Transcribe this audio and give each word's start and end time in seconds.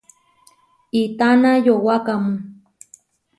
¿Itána 1.01 1.51
yowákamu? 1.65 2.33